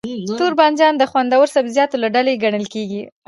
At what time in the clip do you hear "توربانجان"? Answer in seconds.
0.39-0.93